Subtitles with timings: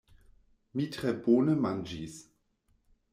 [0.79, 2.17] Mi tre bone manĝis.